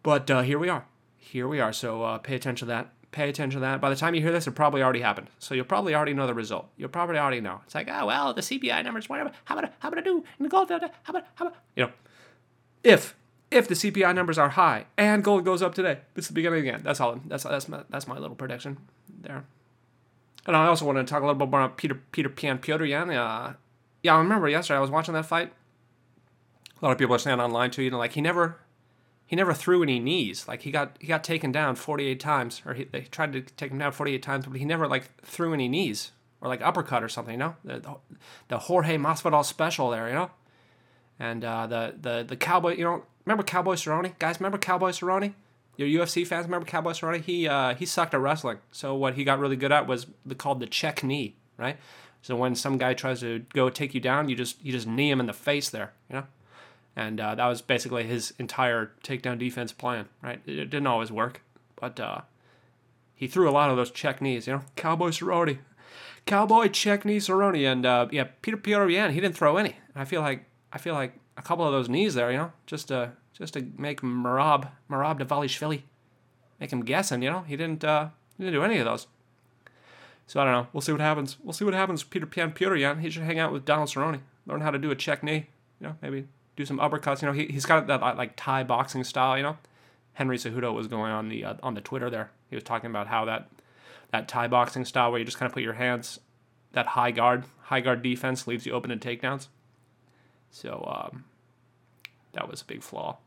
But 0.02 0.30
uh, 0.30 0.42
here 0.42 0.58
we 0.58 0.68
are. 0.68 0.84
Here 1.16 1.48
we 1.48 1.60
are. 1.60 1.72
So 1.72 2.02
uh, 2.02 2.18
pay 2.18 2.36
attention 2.36 2.68
to 2.68 2.74
that. 2.74 2.90
Pay 3.10 3.28
attention 3.28 3.60
to 3.60 3.66
that. 3.66 3.80
By 3.80 3.90
the 3.90 3.96
time 3.96 4.14
you 4.14 4.20
hear 4.20 4.32
this, 4.32 4.46
it 4.46 4.52
probably 4.52 4.82
already 4.82 5.00
happened. 5.00 5.28
So 5.38 5.54
you'll 5.54 5.64
probably 5.64 5.94
already 5.94 6.14
know 6.14 6.26
the 6.26 6.34
result. 6.34 6.68
You'll 6.76 6.88
probably 6.88 7.16
already 7.16 7.40
know. 7.40 7.60
It's 7.64 7.74
like, 7.74 7.88
oh 7.90 8.06
well, 8.06 8.34
the 8.34 8.40
CPI 8.40 8.84
numbers. 8.84 9.08
Whatever. 9.08 9.30
How 9.44 9.56
about 9.56 9.72
how 9.78 9.88
about 9.88 9.98
I 9.98 10.02
do 10.02 10.24
in 10.38 10.42
the 10.42 10.48
gold? 10.48 10.68
How 10.68 10.76
about 10.76 10.90
how 11.34 11.46
about 11.46 11.56
you 11.76 11.84
know? 11.84 11.92
If 12.82 13.14
if 13.50 13.68
the 13.68 13.74
CPI 13.74 14.14
numbers 14.14 14.36
are 14.36 14.50
high 14.50 14.86
and 14.96 15.22
gold 15.22 15.44
goes 15.44 15.62
up 15.62 15.74
today, 15.74 16.00
it's 16.16 16.26
the 16.26 16.34
beginning 16.34 16.60
again. 16.60 16.80
That's 16.82 17.00
all. 17.00 17.20
That's 17.26 17.44
that's 17.44 17.68
my, 17.68 17.84
that's 17.88 18.08
my 18.08 18.18
little 18.18 18.36
prediction 18.36 18.78
there. 19.22 19.44
And 20.46 20.56
I 20.56 20.66
also 20.66 20.84
want 20.84 20.98
to 20.98 21.04
talk 21.04 21.22
a 21.22 21.26
little 21.26 21.38
bit 21.38 21.48
more 21.48 21.62
about 21.62 21.76
Peter 21.76 21.94
Peter 22.12 22.28
Pan 22.28 22.58
Petr 22.58 22.86
Yan. 22.86 23.10
Uh, 23.10 23.54
yeah, 24.02 24.14
I 24.14 24.18
remember 24.18 24.48
yesterday 24.48 24.76
I 24.76 24.80
was 24.80 24.90
watching 24.90 25.14
that 25.14 25.26
fight 25.26 25.52
lot 26.84 26.92
of 26.92 26.98
people 26.98 27.14
are 27.14 27.18
saying 27.18 27.40
online 27.40 27.70
too, 27.70 27.82
you 27.82 27.90
know, 27.90 27.98
like 27.98 28.12
he 28.12 28.20
never 28.20 28.58
he 29.26 29.36
never 29.36 29.54
threw 29.54 29.82
any 29.82 29.98
knees. 29.98 30.46
Like 30.46 30.62
he 30.62 30.70
got 30.70 30.96
he 31.00 31.06
got 31.06 31.24
taken 31.24 31.50
down 31.50 31.76
48 31.76 32.20
times, 32.20 32.62
or 32.66 32.74
he, 32.74 32.84
they 32.84 33.02
tried 33.02 33.32
to 33.32 33.40
take 33.40 33.70
him 33.70 33.78
down 33.78 33.92
48 33.92 34.22
times, 34.22 34.46
but 34.46 34.58
he 34.58 34.64
never 34.64 34.86
like 34.86 35.04
threw 35.22 35.54
any 35.54 35.68
knees 35.68 36.12
or 36.40 36.48
like 36.48 36.60
uppercut 36.62 37.02
or 37.02 37.08
something. 37.08 37.32
You 37.32 37.38
know, 37.38 37.56
the 37.64 37.96
the, 38.48 38.58
Jorge 38.58 38.98
Masvidal 38.98 39.44
special 39.44 39.90
there, 39.90 40.08
you 40.08 40.14
know, 40.14 40.30
and 41.18 41.44
uh, 41.44 41.66
the 41.66 41.94
the 42.00 42.24
the 42.28 42.36
cowboy. 42.36 42.76
You 42.76 42.84
know, 42.84 43.02
remember 43.24 43.42
Cowboy 43.42 43.74
Cerrone, 43.74 44.16
guys? 44.18 44.38
Remember 44.40 44.58
Cowboy 44.58 44.90
Cerrone? 44.90 45.32
Your 45.76 45.88
UFC 45.88 46.24
fans 46.26 46.44
remember 46.44 46.66
Cowboy 46.66 46.92
Cerrone? 46.92 47.22
He 47.22 47.48
uh, 47.48 47.74
he 47.74 47.86
sucked 47.86 48.14
at 48.14 48.20
wrestling. 48.20 48.58
So 48.72 48.94
what 48.94 49.14
he 49.14 49.24
got 49.24 49.38
really 49.38 49.56
good 49.56 49.72
at 49.72 49.86
was 49.86 50.06
the, 50.24 50.34
called 50.34 50.60
the 50.60 50.66
check 50.66 51.02
knee, 51.02 51.36
right? 51.56 51.78
So 52.20 52.36
when 52.36 52.54
some 52.54 52.78
guy 52.78 52.94
tries 52.94 53.20
to 53.20 53.40
go 53.52 53.68
take 53.70 53.94
you 53.94 54.00
down, 54.00 54.28
you 54.28 54.36
just 54.36 54.62
you 54.62 54.70
just 54.70 54.86
knee 54.86 55.10
him 55.10 55.18
in 55.18 55.26
the 55.26 55.32
face 55.32 55.70
there, 55.70 55.94
you 56.10 56.16
know 56.16 56.24
and 56.96 57.20
uh, 57.20 57.34
that 57.34 57.46
was 57.46 57.62
basically 57.62 58.04
his 58.04 58.34
entire 58.38 58.92
takedown 59.02 59.38
defense 59.38 59.72
plan. 59.72 60.08
Right, 60.22 60.40
it 60.46 60.70
didn't 60.70 60.86
always 60.86 61.10
work, 61.10 61.42
but 61.76 61.98
uh, 61.98 62.22
he 63.14 63.26
threw 63.26 63.48
a 63.48 63.52
lot 63.52 63.70
of 63.70 63.76
those 63.76 63.90
check 63.90 64.20
knees. 64.20 64.46
You 64.46 64.54
know, 64.54 64.62
cowboy 64.76 65.08
Cerrone, 65.08 65.58
cowboy 66.26 66.68
check 66.68 67.04
knee 67.04 67.18
Cerrone, 67.18 67.70
and 67.70 67.86
uh, 67.86 68.08
yeah, 68.10 68.28
Peter 68.42 68.56
Petr 68.56 68.92
Yan, 68.92 69.12
he 69.12 69.20
didn't 69.20 69.36
throw 69.36 69.56
any. 69.56 69.76
I 69.94 70.04
feel 70.04 70.20
like 70.20 70.44
I 70.72 70.78
feel 70.78 70.94
like 70.94 71.14
a 71.36 71.42
couple 71.42 71.66
of 71.66 71.72
those 71.72 71.88
knees 71.88 72.14
there, 72.14 72.30
you 72.30 72.38
know, 72.38 72.52
just 72.66 72.88
to 72.88 73.12
just 73.32 73.54
to 73.54 73.66
make 73.76 74.00
Marab 74.00 74.68
Merab 74.90 75.20
Dvalishvili, 75.20 75.82
make 76.60 76.72
him 76.72 76.84
guessing. 76.84 77.22
You 77.22 77.30
know, 77.30 77.40
he 77.42 77.56
didn't 77.56 77.84
uh, 77.84 78.08
he 78.36 78.44
didn't 78.44 78.58
do 78.58 78.64
any 78.64 78.78
of 78.78 78.84
those. 78.84 79.06
So 80.26 80.40
I 80.40 80.44
don't 80.44 80.52
know. 80.52 80.66
We'll 80.72 80.80
see 80.80 80.92
what 80.92 81.02
happens. 81.02 81.36
We'll 81.42 81.52
see 81.52 81.64
what 81.66 81.74
happens. 81.74 82.02
Peter 82.02 82.26
Pan 82.26 82.52
Petr 82.52 82.78
Yan, 82.78 83.00
he 83.00 83.10
should 83.10 83.24
hang 83.24 83.38
out 83.38 83.52
with 83.52 83.66
Donald 83.66 83.90
Cerrone, 83.90 84.20
learn 84.46 84.62
how 84.62 84.70
to 84.70 84.78
do 84.78 84.90
a 84.90 84.96
check 84.96 85.22
knee. 85.22 85.48
You 85.80 85.88
know, 85.88 85.96
maybe 86.00 86.26
do 86.56 86.64
some 86.64 86.78
uppercuts. 86.78 87.22
You 87.22 87.28
know, 87.28 87.34
he 87.34 87.46
he's 87.46 87.66
got 87.66 87.86
that 87.86 88.00
like 88.00 88.34
Thai 88.36 88.64
boxing 88.64 89.04
style. 89.04 89.36
You 89.36 89.42
know, 89.42 89.58
Henry 90.14 90.36
Cejudo 90.36 90.74
was 90.74 90.86
going 90.88 91.12
on 91.12 91.28
the 91.28 91.44
uh, 91.44 91.54
on 91.62 91.74
the 91.74 91.80
Twitter 91.80 92.10
there. 92.10 92.30
He 92.48 92.56
was 92.56 92.64
talking 92.64 92.90
about 92.90 93.08
how 93.08 93.24
that 93.24 93.50
that 94.10 94.28
Thai 94.28 94.48
boxing 94.48 94.84
style 94.84 95.10
where 95.10 95.18
you 95.18 95.24
just 95.24 95.38
kind 95.38 95.48
of 95.48 95.54
put 95.54 95.62
your 95.62 95.74
hands 95.74 96.20
that 96.72 96.86
high 96.88 97.10
guard 97.10 97.44
high 97.62 97.80
guard 97.80 98.02
defense 98.02 98.46
leaves 98.46 98.66
you 98.66 98.72
open 98.72 98.90
to 98.90 98.96
takedowns. 98.96 99.48
So 100.50 100.84
um, 100.86 101.24
that 102.32 102.48
was 102.48 102.62
a 102.62 102.64
big 102.64 102.82
flaw 102.82 103.18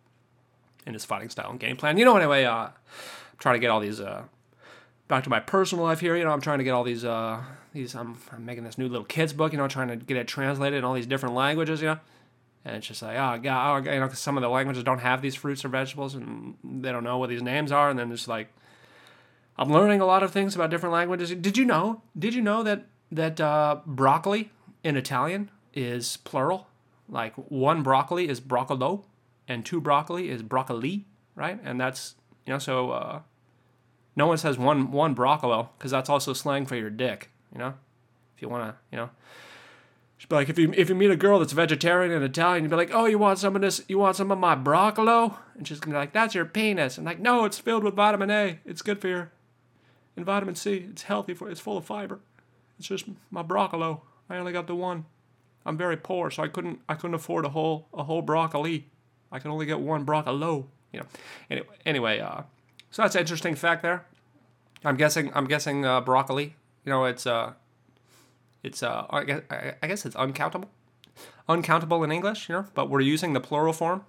in 0.86 0.94
his 0.94 1.04
fighting 1.04 1.30
style 1.30 1.50
and 1.50 1.60
game 1.60 1.76
plan. 1.76 1.98
You 1.98 2.06
know, 2.06 2.16
anyway, 2.16 2.46
uh, 2.46 2.68
I'm 2.68 2.74
trying 3.38 3.56
to 3.56 3.60
get 3.60 3.70
all 3.70 3.80
these. 3.80 4.00
Uh, 4.00 4.24
back 5.10 5.24
to 5.24 5.30
my 5.30 5.40
personal 5.40 5.86
life 5.86 6.02
here, 6.02 6.18
you 6.18 6.26
know, 6.26 6.32
I'm 6.32 6.42
trying 6.42 6.58
to 6.58 6.66
get 6.66 6.72
all 6.72 6.84
these, 6.84 7.06
uh, 7.06 7.42
these, 7.72 7.96
I'm, 7.96 8.18
I'm 8.34 8.46
making 8.46 8.66
this 8.66 8.78
new 8.78 8.90
little 8.90 9.06
kids 9.06 9.32
book, 9.32 9.54
you 9.54 9.58
know, 9.58 9.66
trying 9.70 9.88
to 9.88 9.96
get 9.96 10.18
it 10.18 10.28
translated 10.28 10.80
in 10.80 10.84
all 10.84 10.94
these 10.94 11.08
different 11.08 11.34
languages, 11.34 11.80
you 11.80 11.88
know 11.88 12.00
and 12.68 12.76
it's 12.76 12.88
just 12.88 13.02
like 13.02 13.16
oh 13.18 13.40
god, 13.42 13.88
oh, 13.88 13.92
you 13.92 14.00
know, 14.00 14.06
because 14.06 14.20
some 14.20 14.38
of 14.38 14.42
the 14.42 14.50
languages 14.50 14.84
don't 14.84 15.00
have 15.00 15.22
these 15.22 15.36
fruits 15.36 15.64
or 15.64 15.70
vegetables, 15.70 16.16
and 16.16 16.56
they 16.64 16.92
don't 16.92 17.04
know 17.04 17.18
what 17.18 17.30
these 17.30 17.42
names 17.42 17.72
are, 17.72 17.90
and 17.90 17.98
then 17.98 18.12
it's 18.12 18.28
like 18.28 18.50
I'm 19.58 19.72
learning 19.72 20.02
a 20.02 20.06
lot 20.06 20.22
of 20.22 20.32
things 20.32 20.54
about 20.54 20.70
different 20.70 20.94
languages. 20.94 21.34
Did 21.34 21.58
you 21.58 21.66
know? 21.66 22.02
Did 22.18 22.34
you 22.34 22.42
know 22.42 22.64
that 22.64 22.86
that 23.12 23.40
uh, 23.40 23.80
broccoli 23.86 24.52
in 24.84 24.98
Italian 24.98 25.50
is 25.74 26.18
plural? 26.18 26.68
Like 27.10 27.34
one 27.36 27.84
broccoli 27.84 28.28
is 28.28 28.42
broccolo, 28.42 29.06
and 29.48 29.66
two 29.66 29.80
broccoli 29.80 30.30
is 30.30 30.44
broccoli, 30.44 31.06
right? 31.36 31.60
And 31.64 31.80
that's 31.80 32.16
you 32.46 32.54
know 32.54 32.60
so. 32.60 32.92
Uh, 32.92 33.20
no 34.18 34.26
one 34.26 34.38
says 34.38 34.58
one 34.58 34.92
one 34.92 35.14
broccolo 35.14 35.70
because 35.78 35.92
that's 35.92 36.10
also 36.10 36.34
slang 36.34 36.66
for 36.66 36.76
your 36.76 36.90
dick. 36.90 37.30
You 37.54 37.60
know, 37.60 37.76
if 38.36 38.42
you 38.42 38.50
want 38.50 38.70
to, 38.70 38.76
you 38.92 38.98
know, 38.98 39.10
She'd 40.18 40.30
be 40.30 40.36
like, 40.36 40.50
if 40.50 40.58
you 40.58 40.74
if 40.76 40.90
you 40.90 40.96
meet 40.96 41.12
a 41.12 41.16
girl 41.16 41.40
that's 41.40 41.54
vegetarian 41.54 42.12
and 42.12 42.24
Italian, 42.24 42.64
you'd 42.64 42.72
be 42.72 42.76
like, 42.76 42.92
oh, 42.94 43.06
you 43.06 43.20
want 43.20 43.38
some 43.40 43.56
of 43.56 43.62
this? 43.62 43.84
You 43.88 44.00
want 44.00 44.16
some 44.16 44.32
of 44.32 44.40
my 44.40 44.56
broccolo? 44.56 45.38
And 45.56 45.68
she's 45.68 45.80
gonna 45.80 45.94
be 45.94 46.00
like, 46.00 46.14
that's 46.14 46.34
your 46.34 46.46
penis. 46.46 46.98
I'm 46.98 47.06
like, 47.06 47.20
no, 47.20 47.46
it's 47.46 47.60
filled 47.60 47.84
with 47.84 47.94
vitamin 47.94 48.32
A. 48.32 48.60
It's 48.66 48.82
good 48.82 49.00
for 49.00 49.08
you. 49.08 49.28
And 50.16 50.26
vitamin 50.26 50.56
C. 50.56 50.88
It's 50.90 51.04
healthy 51.04 51.36
for. 51.36 51.50
It's 51.50 51.60
full 51.60 51.78
of 51.78 51.86
fiber. 51.86 52.20
It's 52.80 52.88
just 52.88 53.06
my 53.30 53.44
broccolo. 53.44 54.02
I 54.30 54.38
only 54.38 54.54
got 54.54 54.68
the 54.68 54.76
one. 54.76 55.06
I'm 55.66 55.78
very 55.78 55.98
poor, 55.98 56.32
so 56.32 56.42
I 56.44 56.48
couldn't 56.48 56.80
I 56.90 56.96
couldn't 56.96 57.16
afford 57.16 57.46
a 57.46 57.50
whole 57.50 57.88
a 57.94 58.04
whole 58.04 58.22
broccoli. 58.22 58.88
I 59.32 59.40
can 59.40 59.52
only 59.52 59.66
get 59.66 59.80
one 59.80 60.04
broccolo. 60.04 60.68
You 60.92 61.02
know. 61.02 61.06
Anyway, 61.52 61.76
anyway, 61.86 62.20
uh, 62.20 62.42
so 62.90 63.04
that's 63.04 63.16
an 63.16 63.22
interesting 63.22 63.54
fact 63.54 63.84
there. 63.84 64.06
I'm 64.84 64.96
guessing 64.96 65.32
I'm 65.36 65.46
guessing 65.46 65.86
uh, 65.86 66.02
broccoli. 66.02 66.56
You 66.86 66.92
know, 66.92 67.06
it's 67.06 67.28
uh 67.28 67.54
it's 68.68 68.84
uh, 68.84 69.06
I 69.10 69.24
guess, 69.24 69.42
I 69.50 69.88
guess 69.88 70.06
it's 70.06 70.16
uncountable, 70.16 70.70
uncountable 71.48 72.04
in 72.04 72.12
English, 72.12 72.50
you 72.50 72.56
know. 72.56 72.66
But 72.74 72.90
we're 72.90 73.02
using 73.02 73.34
the 73.34 73.40
plural 73.40 73.74
form. 73.74 74.04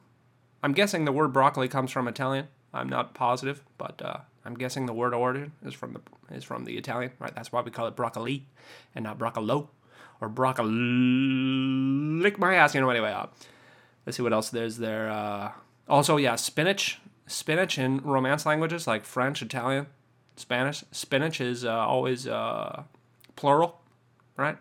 I'm 0.62 0.72
guessing 0.72 1.04
the 1.04 1.12
word 1.12 1.32
broccoli 1.32 1.68
comes 1.68 1.90
from 1.90 2.08
Italian. 2.08 2.48
I'm 2.74 2.88
not 2.88 3.14
positive, 3.14 3.64
but 3.78 4.02
uh, 4.04 4.18
I'm 4.44 4.54
guessing 4.54 4.86
the 4.86 4.92
word 4.92 5.14
origin 5.14 5.52
is 5.64 5.74
from 5.74 5.94
the 5.94 6.00
is 6.34 6.44
from 6.44 6.64
the 6.64 6.76
Italian, 6.76 7.12
right? 7.18 7.34
That's 7.34 7.52
why 7.52 7.62
we 7.62 7.70
call 7.70 7.86
it 7.86 7.96
broccoli, 7.96 8.46
and 8.94 9.04
not 9.04 9.16
broccolo, 9.16 9.70
or 10.20 10.28
broccoli. 10.28 10.70
Lick 12.22 12.38
my 12.38 12.56
ass, 12.56 12.74
you 12.74 12.80
know. 12.80 12.90
Anyway, 12.90 13.12
uh, 13.12 13.26
let's 14.04 14.16
see 14.16 14.22
what 14.22 14.32
else 14.32 14.50
there's 14.50 14.78
there. 14.78 15.08
Uh, 15.08 15.52
also, 15.88 16.16
yeah, 16.16 16.34
spinach. 16.34 17.00
Spinach 17.26 17.78
in 17.78 17.98
Romance 17.98 18.46
languages 18.46 18.86
like 18.86 19.04
French, 19.04 19.42
Italian, 19.42 19.86
Spanish. 20.36 20.82
Spinach 20.92 21.42
is 21.42 21.62
uh, 21.62 21.70
always 21.70 22.26
uh, 22.26 22.84
plural 23.36 23.80
right? 24.38 24.56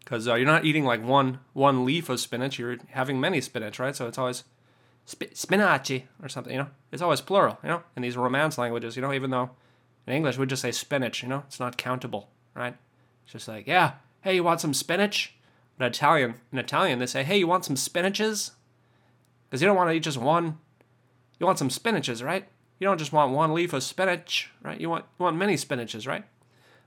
Because 0.00 0.26
uh, 0.26 0.34
you're 0.34 0.46
not 0.46 0.64
eating 0.64 0.84
like 0.84 1.04
one 1.04 1.38
one 1.52 1.84
leaf 1.84 2.08
of 2.08 2.18
spinach; 2.18 2.58
you're 2.58 2.78
having 2.90 3.20
many 3.20 3.40
spinach, 3.40 3.78
right? 3.78 3.94
So 3.94 4.08
it's 4.08 4.18
always 4.18 4.42
sp- 5.06 5.34
spinaci 5.34 6.04
or 6.22 6.28
something. 6.28 6.52
You 6.52 6.60
know, 6.60 6.70
it's 6.90 7.02
always 7.02 7.20
plural. 7.20 7.58
You 7.62 7.68
know, 7.68 7.82
in 7.94 8.02
these 8.02 8.16
Romance 8.16 8.58
languages. 8.58 8.96
You 8.96 9.02
know, 9.02 9.12
even 9.12 9.30
though 9.30 9.50
in 10.06 10.12
English 10.12 10.38
we 10.38 10.46
just 10.46 10.62
say 10.62 10.72
spinach. 10.72 11.22
You 11.22 11.28
know, 11.28 11.44
it's 11.46 11.60
not 11.60 11.76
countable, 11.76 12.30
right? 12.54 12.74
It's 13.24 13.32
just 13.32 13.48
like, 13.48 13.66
yeah, 13.66 13.92
hey, 14.22 14.34
you 14.34 14.44
want 14.44 14.60
some 14.60 14.74
spinach? 14.74 15.34
In 15.78 15.84
Italian, 15.84 16.36
in 16.52 16.58
Italian, 16.58 17.00
they 17.00 17.06
say, 17.06 17.22
hey, 17.22 17.36
you 17.36 17.46
want 17.46 17.66
some 17.66 17.76
spinaches? 17.76 18.52
Because 19.44 19.60
you 19.60 19.66
don't 19.66 19.76
want 19.76 19.90
to 19.90 19.94
eat 19.94 20.02
just 20.02 20.16
one. 20.16 20.58
You 21.38 21.44
want 21.44 21.58
some 21.58 21.68
spinaches, 21.68 22.24
right? 22.24 22.48
You 22.78 22.86
don't 22.86 22.98
just 22.98 23.12
want 23.12 23.32
one 23.32 23.52
leaf 23.52 23.72
of 23.72 23.82
spinach, 23.82 24.50
right? 24.62 24.80
You 24.80 24.88
want 24.88 25.04
you 25.18 25.24
want 25.24 25.36
many 25.36 25.54
spinaches, 25.54 26.06
right? 26.06 26.24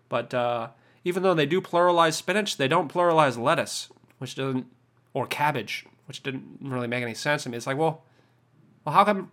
But 0.07 0.33
uh, 0.33 0.69
even 1.03 1.23
though 1.23 1.33
they 1.33 1.45
do 1.45 1.61
pluralize 1.61 2.13
spinach, 2.13 2.57
they 2.57 2.67
don't 2.67 2.91
pluralize 2.91 3.37
lettuce, 3.37 3.89
which 4.17 4.35
doesn't, 4.35 4.67
or 5.13 5.25
cabbage, 5.25 5.85
which 6.07 6.23
didn't 6.23 6.57
really 6.61 6.87
make 6.87 7.03
any 7.03 7.13
sense 7.13 7.43
to 7.43 7.49
me. 7.49 7.57
It's 7.57 7.67
like, 7.67 7.77
well, 7.77 8.03
well, 8.85 8.95
how 8.95 9.03
come, 9.03 9.31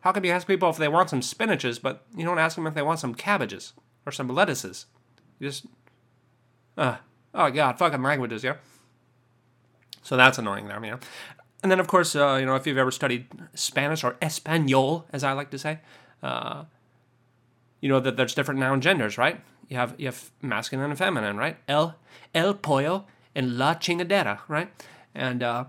how 0.00 0.12
come 0.12 0.24
you 0.24 0.32
ask 0.32 0.46
people 0.46 0.68
if 0.70 0.76
they 0.76 0.88
want 0.88 1.10
some 1.10 1.20
spinaches, 1.20 1.80
but 1.80 2.04
you 2.16 2.24
don't 2.24 2.38
ask 2.38 2.56
them 2.56 2.66
if 2.66 2.74
they 2.74 2.82
want 2.82 3.00
some 3.00 3.14
cabbages 3.14 3.72
or 4.04 4.12
some 4.12 4.28
lettuces? 4.28 4.86
You 5.38 5.48
just, 5.48 5.66
uh, 6.76 6.96
oh 7.34 7.50
god, 7.50 7.78
fucking 7.78 8.02
languages, 8.02 8.44
yeah. 8.44 8.56
So 10.02 10.16
that's 10.16 10.38
annoying 10.38 10.68
there, 10.68 10.84
you 10.84 10.92
know. 10.92 10.98
And 11.62 11.70
then, 11.70 11.80
of 11.80 11.86
course, 11.86 12.14
uh, 12.14 12.36
you 12.38 12.44
know, 12.44 12.56
if 12.56 12.66
you've 12.66 12.76
ever 12.76 12.90
studied 12.90 13.26
Spanish 13.54 14.04
or 14.04 14.16
Espanol, 14.20 15.06
as 15.14 15.24
I 15.24 15.32
like 15.32 15.50
to 15.50 15.58
say, 15.58 15.78
uh, 16.22 16.64
you 17.80 17.88
know 17.88 18.00
that 18.00 18.16
there's 18.16 18.34
different 18.34 18.60
noun 18.60 18.82
genders, 18.82 19.16
right? 19.16 19.40
You 19.74 19.80
have 19.80 19.94
you 19.98 20.06
have 20.06 20.30
masculine 20.40 20.90
and 20.90 20.96
feminine, 20.96 21.36
right? 21.36 21.56
El 21.66 21.96
el 22.32 22.54
pollo 22.54 23.06
and 23.34 23.58
la 23.58 23.74
chingadera, 23.74 24.38
right? 24.46 24.68
And 25.16 25.42
uh, 25.42 25.64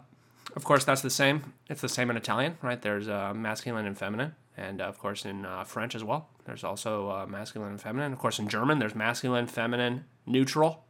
of 0.56 0.64
course, 0.64 0.86
that's 0.86 1.02
the 1.02 1.10
same. 1.10 1.54
It's 1.70 1.82
the 1.82 1.90
same 1.90 2.12
in 2.12 2.16
Italian, 2.16 2.60
right? 2.62 2.80
There's 2.80 3.10
uh, 3.10 3.34
masculine 3.34 3.88
and 3.88 3.98
feminine, 3.98 4.36
and 4.56 4.80
uh, 4.80 4.84
of 4.84 5.00
course 5.00 5.26
in 5.26 5.44
uh, 5.44 5.64
French 5.64 5.96
as 5.96 6.04
well. 6.04 6.30
There's 6.46 6.64
also 6.64 7.10
uh, 7.10 7.26
masculine 7.26 7.72
and 7.72 7.82
feminine. 7.82 8.14
Of 8.14 8.20
course, 8.20 8.38
in 8.38 8.48
German, 8.48 8.78
there's 8.78 8.94
masculine, 8.94 9.48
feminine, 9.48 10.06
neutral, 10.28 10.84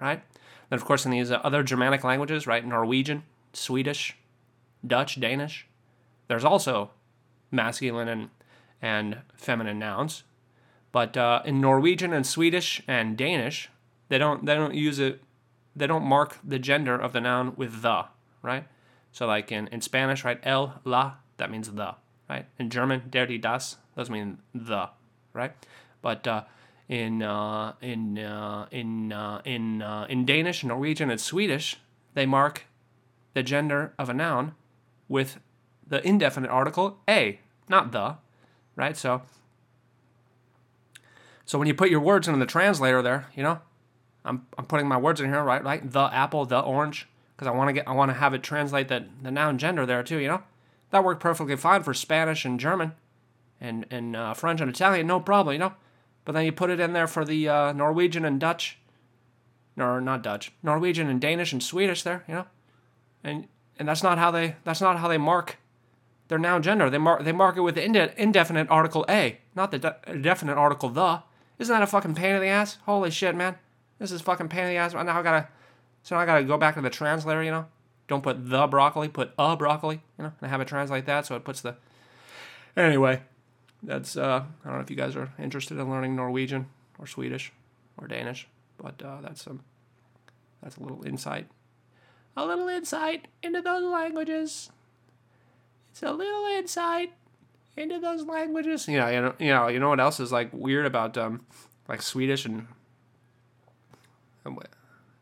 right? 0.00 0.22
Then, 0.70 0.78
of 0.78 0.84
course, 0.84 1.04
in 1.04 1.10
these 1.10 1.32
uh, 1.32 1.40
other 1.42 1.64
Germanic 1.64 2.04
languages, 2.04 2.46
right? 2.46 2.64
Norwegian, 2.64 3.24
Swedish, 3.52 4.16
Dutch, 4.86 5.18
Danish, 5.18 5.66
there's 6.28 6.44
also 6.44 6.92
masculine 7.50 8.06
and 8.06 8.30
and 8.80 9.18
feminine 9.36 9.80
nouns. 9.80 10.22
But 10.92 11.16
uh, 11.16 11.42
in 11.44 11.60
Norwegian 11.60 12.12
and 12.12 12.26
Swedish 12.26 12.82
and 12.86 13.16
Danish, 13.16 13.70
they 14.08 14.18
don't 14.18 14.44
they 14.44 14.54
don't 14.54 14.74
use 14.74 14.98
it. 14.98 15.22
They 15.74 15.86
don't 15.86 16.04
mark 16.04 16.38
the 16.44 16.58
gender 16.58 16.94
of 16.94 17.14
the 17.14 17.20
noun 17.20 17.54
with 17.56 17.80
the, 17.80 18.04
right? 18.42 18.66
So 19.10 19.26
like 19.26 19.50
in, 19.50 19.68
in 19.68 19.80
Spanish, 19.80 20.22
right? 20.22 20.38
El, 20.42 20.80
la, 20.84 21.14
that 21.38 21.50
means 21.50 21.70
the, 21.70 21.94
right? 22.28 22.46
In 22.58 22.68
German, 22.68 23.04
der, 23.08 23.26
die, 23.26 23.38
das, 23.38 23.78
those 23.94 24.10
mean 24.10 24.38
the, 24.54 24.90
right? 25.32 25.52
But 26.02 26.26
uh, 26.26 26.42
in 26.88 27.22
uh, 27.22 27.72
in 27.80 28.18
uh, 28.18 28.66
in 28.70 29.12
uh, 29.12 29.40
in 29.46 29.80
uh, 29.80 30.06
in 30.10 30.26
Danish, 30.26 30.62
Norwegian, 30.62 31.10
and 31.10 31.20
Swedish, 31.20 31.76
they 32.12 32.26
mark 32.26 32.66
the 33.32 33.42
gender 33.42 33.94
of 33.98 34.10
a 34.10 34.14
noun 34.14 34.54
with 35.08 35.38
the 35.86 36.06
indefinite 36.06 36.50
article 36.50 36.98
a, 37.08 37.40
not 37.68 37.92
the, 37.92 38.16
right? 38.76 38.96
So 38.96 39.22
so 41.44 41.58
when 41.58 41.68
you 41.68 41.74
put 41.74 41.90
your 41.90 42.00
words 42.00 42.28
into 42.28 42.38
the 42.38 42.46
translator 42.46 43.02
there, 43.02 43.26
you 43.34 43.42
know, 43.42 43.60
I'm, 44.24 44.46
I'm 44.56 44.66
putting 44.66 44.86
my 44.86 44.96
words 44.96 45.20
in 45.20 45.28
here, 45.28 45.42
right? 45.42 45.62
Right? 45.62 45.90
The 45.90 46.04
apple, 46.12 46.44
the 46.46 46.60
orange, 46.60 47.08
because 47.36 47.48
I 47.48 47.50
want 47.50 47.68
to 47.68 47.72
get 47.72 47.88
I 47.88 47.92
want 47.92 48.10
to 48.10 48.16
have 48.16 48.34
it 48.34 48.42
translate 48.42 48.88
the, 48.88 49.06
the 49.22 49.30
noun 49.30 49.58
gender 49.58 49.84
there 49.84 50.02
too, 50.02 50.18
you 50.18 50.28
know? 50.28 50.42
That 50.90 51.04
worked 51.04 51.20
perfectly 51.20 51.56
fine 51.56 51.82
for 51.82 51.94
Spanish 51.94 52.44
and 52.44 52.60
German 52.60 52.92
and, 53.60 53.86
and 53.90 54.14
uh, 54.14 54.34
French 54.34 54.60
and 54.60 54.70
Italian, 54.70 55.06
no 55.06 55.20
problem, 55.20 55.54
you 55.54 55.58
know? 55.58 55.74
But 56.24 56.32
then 56.32 56.44
you 56.44 56.52
put 56.52 56.70
it 56.70 56.80
in 56.80 56.92
there 56.92 57.06
for 57.06 57.24
the 57.24 57.48
uh, 57.48 57.72
Norwegian 57.72 58.24
and 58.24 58.38
Dutch, 58.38 58.78
or 59.76 60.00
not 60.00 60.22
Dutch, 60.22 60.52
Norwegian 60.62 61.08
and 61.08 61.20
Danish 61.20 61.52
and 61.52 61.62
Swedish 61.62 62.02
there, 62.02 62.24
you 62.28 62.34
know? 62.34 62.46
And 63.24 63.48
and 63.78 63.88
that's 63.88 64.02
not 64.02 64.18
how 64.18 64.30
they 64.30 64.56
that's 64.64 64.80
not 64.80 64.98
how 64.98 65.08
they 65.08 65.18
mark 65.18 65.56
their 66.28 66.38
noun 66.38 66.62
gender. 66.62 66.88
They 66.88 66.98
mark 66.98 67.24
they 67.24 67.32
mark 67.32 67.56
it 67.56 67.62
with 67.62 67.74
the 67.74 67.84
inde- 67.84 68.12
indefinite 68.16 68.68
article 68.70 69.04
a, 69.08 69.38
not 69.56 69.70
the 69.70 69.78
de- 69.78 70.18
definite 70.20 70.56
article 70.56 70.88
the. 70.88 71.22
Isn't 71.58 71.72
that 71.72 71.82
a 71.82 71.86
fucking 71.86 72.14
pain 72.14 72.34
in 72.34 72.40
the 72.40 72.48
ass? 72.48 72.78
Holy 72.86 73.10
shit, 73.10 73.34
man. 73.34 73.56
This 73.98 74.10
is 74.10 74.20
fucking 74.20 74.48
pain 74.48 74.64
in 74.64 74.70
the 74.70 74.76
ass. 74.76 74.94
Now 74.94 75.00
I 75.00 75.22
gotta, 75.22 75.48
so 76.02 76.16
now 76.16 76.20
I 76.20 76.26
gotta 76.26 76.44
go 76.44 76.58
back 76.58 76.74
to 76.74 76.80
the 76.80 76.90
translator, 76.90 77.42
you 77.42 77.50
know? 77.50 77.66
Don't 78.08 78.22
put 78.22 78.48
the 78.50 78.66
broccoli, 78.66 79.08
put 79.08 79.32
a 79.38 79.56
broccoli, 79.56 80.02
you 80.18 80.24
know, 80.24 80.32
and 80.40 80.50
have 80.50 80.60
it 80.60 80.68
translate 80.68 81.06
that 81.06 81.24
so 81.24 81.36
it 81.36 81.44
puts 81.44 81.60
the. 81.60 81.76
Anyway, 82.76 83.22
that's, 83.82 84.16
uh, 84.16 84.44
I 84.64 84.68
don't 84.68 84.78
know 84.78 84.82
if 84.82 84.90
you 84.90 84.96
guys 84.96 85.14
are 85.16 85.32
interested 85.38 85.78
in 85.78 85.88
learning 85.88 86.16
Norwegian 86.16 86.66
or 86.98 87.06
Swedish 87.06 87.52
or 87.96 88.08
Danish, 88.08 88.48
but 88.76 89.00
uh, 89.02 89.20
that's 89.20 89.42
some, 89.42 89.60
that's 90.62 90.76
a 90.76 90.82
little 90.82 91.04
insight. 91.04 91.46
A 92.36 92.44
little 92.44 92.68
insight 92.68 93.28
into 93.42 93.60
those 93.60 93.84
languages. 93.84 94.70
It's 95.90 96.02
a 96.02 96.12
little 96.12 96.46
insight 96.46 97.12
into 97.76 97.98
those 97.98 98.24
languages. 98.26 98.88
You 98.88 98.98
know, 98.98 99.08
you 99.08 99.20
know, 99.20 99.34
you 99.38 99.48
know, 99.48 99.68
you 99.68 99.78
know 99.78 99.88
what 99.88 100.00
else 100.00 100.20
is 100.20 100.32
like 100.32 100.50
weird 100.52 100.86
about 100.86 101.16
um, 101.16 101.44
like 101.88 102.02
Swedish 102.02 102.44
and 102.44 102.66
um, 104.44 104.58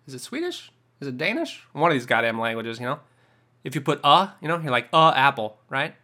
is 0.07 0.15
it 0.15 0.21
Swedish? 0.21 0.73
Is 1.01 1.09
it 1.09 1.17
Danish? 1.17 1.63
One 1.73 1.91
of 1.91 1.95
these 1.95 2.07
goddamn 2.07 2.39
languages, 2.39 2.79
you 2.79 2.87
know. 2.87 3.01
If 3.63 3.75
you 3.75 3.81
put 3.81 4.01
a, 4.03 4.33
you 4.41 4.49
know, 4.49 4.59
you're 4.59 4.71
like 4.71 4.89
a 4.93 5.13
apple, 5.15 5.59
right? 5.69 5.95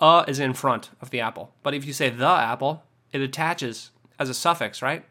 A 0.00 0.24
is 0.28 0.38
in 0.38 0.54
front 0.54 0.90
of 1.00 1.10
the 1.10 1.20
apple, 1.20 1.54
but 1.62 1.74
if 1.74 1.84
you 1.84 1.92
say 1.92 2.10
the 2.10 2.26
apple, 2.26 2.84
it 3.12 3.20
attaches 3.20 3.90
as 4.18 4.28
a 4.28 4.34
suffix, 4.34 4.82
right? 4.82 5.04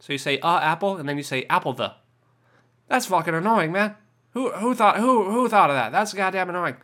So 0.00 0.12
you 0.12 0.18
say 0.18 0.38
a 0.42 0.46
apple, 0.46 0.96
and 0.96 1.08
then 1.08 1.16
you 1.16 1.22
say 1.22 1.44
apple 1.48 1.72
the. 1.72 1.94
That's 2.88 3.06
fucking 3.06 3.34
annoying, 3.34 3.72
man. 3.72 3.96
Who 4.32 4.50
who 4.52 4.74
thought 4.74 4.98
who 4.98 5.30
who 5.30 5.48
thought 5.48 5.70
of 5.70 5.76
that? 5.76 5.92
That's 5.92 6.12
goddamn 6.12 6.50
annoying. 6.50 6.76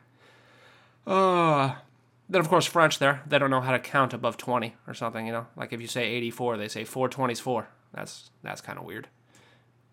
Uh 1.07 1.75
then 2.29 2.41
of 2.41 2.49
course 2.49 2.67
French 2.67 2.99
there, 2.99 3.23
they 3.27 3.39
don't 3.39 3.51
know 3.51 3.61
how 3.61 3.73
to 3.73 3.79
count 3.79 4.13
above 4.13 4.37
20 4.37 4.75
or 4.87 4.95
something, 4.95 5.27
you 5.27 5.33
know. 5.33 5.47
Like 5.57 5.73
if 5.73 5.81
you 5.81 5.87
say 5.87 6.05
84, 6.05 6.57
they 6.57 6.69
say 6.69 6.85
420s 6.85 7.41
4. 7.41 7.69
That's 7.93 8.31
that's 8.43 8.61
kind 8.61 8.79
of 8.79 8.85
weird 8.85 9.09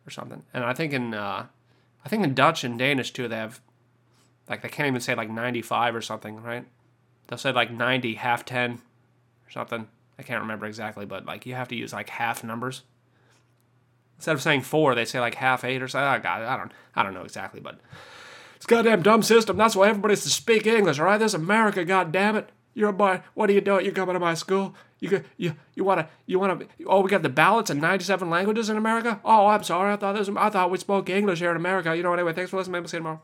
or 0.05 0.09
something. 0.09 0.43
And 0.53 0.63
I 0.63 0.73
think 0.73 0.93
in 0.93 1.13
uh 1.13 1.47
I 2.03 2.09
think 2.09 2.23
in 2.23 2.33
Dutch 2.33 2.63
and 2.63 2.77
Danish 2.77 3.11
too 3.11 3.27
they 3.27 3.37
have 3.37 3.61
like 4.49 4.61
they 4.61 4.69
can't 4.69 4.87
even 4.87 5.01
say 5.01 5.15
like 5.15 5.29
95 5.29 5.95
or 5.95 6.01
something, 6.01 6.41
right? 6.41 6.65
They'll 7.27 7.39
say 7.39 7.51
like 7.51 7.71
90 7.71 8.15
half 8.15 8.45
10 8.45 8.73
or 8.73 9.51
something. 9.51 9.87
I 10.19 10.23
can't 10.23 10.41
remember 10.41 10.65
exactly, 10.65 11.05
but 11.05 11.25
like 11.25 11.45
you 11.45 11.55
have 11.55 11.67
to 11.69 11.75
use 11.75 11.93
like 11.93 12.09
half 12.09 12.43
numbers. 12.43 12.83
Instead 14.17 14.35
of 14.35 14.41
saying 14.41 14.61
4, 14.61 14.95
they 14.95 15.03
say 15.03 15.19
like 15.19 15.35
half 15.35 15.63
8 15.63 15.81
or 15.81 15.87
something. 15.87 16.25
I 16.29 16.57
don't 16.57 16.71
I 16.95 17.03
don't 17.03 17.13
know 17.13 17.23
exactly, 17.23 17.61
but 17.61 17.79
it's 18.65 18.71
goddamn 18.71 19.03
dumb 19.03 19.21
system. 19.21 19.57
That's 19.57 19.75
why 19.75 19.89
everybody 19.89 20.13
has 20.13 20.23
to 20.23 20.29
speak 20.29 20.65
English, 20.65 20.97
all 20.97 21.05
right? 21.05 21.19
This 21.19 21.31
is 21.31 21.35
America, 21.35 21.85
goddamn 21.85 22.35
it. 22.35 22.49
You're 22.73 22.89
a 22.89 22.93
boy. 22.93 23.21
What 23.35 23.47
are 23.47 23.53
you 23.53 23.61
doing? 23.61 23.85
You're 23.85 23.93
coming 23.93 24.15
to 24.15 24.19
my 24.19 24.33
school. 24.33 24.73
You 24.99 25.23
you 25.37 25.55
you 25.75 25.83
want 25.83 25.99
to 25.99 26.07
you 26.25 26.39
want 26.39 26.59
to? 26.59 26.67
Oh, 26.87 27.01
we 27.01 27.09
got 27.11 27.21
the 27.21 27.29
ballots 27.29 27.69
in 27.69 27.79
97 27.79 28.27
languages 28.27 28.71
in 28.71 28.75
America. 28.75 29.21
Oh, 29.23 29.45
I'm 29.45 29.61
sorry. 29.61 29.93
I 29.93 29.97
thought 29.97 30.15
this. 30.15 30.29
I 30.35 30.49
thought 30.49 30.71
we 30.71 30.79
spoke 30.79 31.09
English 31.11 31.39
here 31.39 31.51
in 31.51 31.57
America. 31.57 31.95
You 31.95 32.01
know. 32.01 32.09
What 32.09 32.17
anyway, 32.17 32.33
thanks 32.33 32.49
for 32.49 32.57
listening. 32.57 32.71
Maybe 32.71 32.87
see 32.87 32.97
you 32.97 33.01
tomorrow. 33.01 33.21